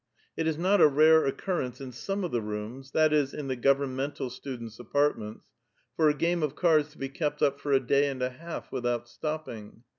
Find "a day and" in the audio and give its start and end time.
7.71-8.23